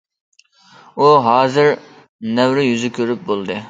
ئۇ 1.03 1.11
ھازىر 1.27 1.71
نەۋرە 2.41 2.69
يۈزى 2.71 2.95
كۆرۈپ 3.01 3.27
بولدى. 3.33 3.59